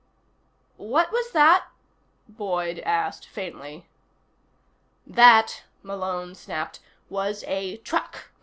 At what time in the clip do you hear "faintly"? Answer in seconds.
3.27-3.85